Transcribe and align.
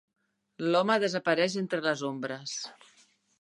L'home 0.67 0.95
desapareix 1.03 1.59
entre 1.63 1.83
les 1.89 2.03
ombres. 2.09 2.57